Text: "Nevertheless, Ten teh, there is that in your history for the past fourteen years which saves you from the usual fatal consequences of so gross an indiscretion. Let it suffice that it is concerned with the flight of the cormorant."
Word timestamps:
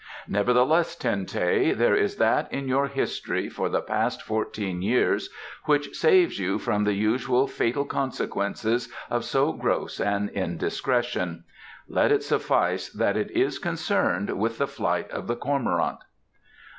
"Nevertheless, 0.27 0.95
Ten 0.95 1.27
teh, 1.27 1.73
there 1.73 1.93
is 1.95 2.15
that 2.15 2.51
in 2.51 2.67
your 2.67 2.87
history 2.87 3.49
for 3.49 3.69
the 3.69 3.83
past 3.83 4.23
fourteen 4.23 4.81
years 4.81 5.29
which 5.65 5.95
saves 5.95 6.39
you 6.39 6.57
from 6.57 6.85
the 6.85 6.93
usual 6.95 7.45
fatal 7.45 7.85
consequences 7.85 8.91
of 9.11 9.23
so 9.23 9.53
gross 9.53 9.99
an 9.99 10.29
indiscretion. 10.33 11.43
Let 11.87 12.11
it 12.11 12.23
suffice 12.23 12.89
that 12.89 13.15
it 13.15 13.29
is 13.29 13.59
concerned 13.59 14.31
with 14.39 14.57
the 14.57 14.65
flight 14.65 15.07
of 15.11 15.27
the 15.27 15.35
cormorant." 15.35 15.99